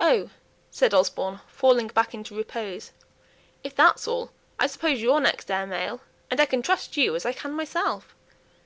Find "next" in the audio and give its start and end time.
5.18-5.50